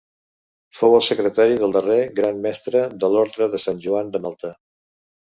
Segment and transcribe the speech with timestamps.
[0.77, 4.53] Fou el secretari del darrer Gran Mestre de l'Orde de Sant Joan de Malta.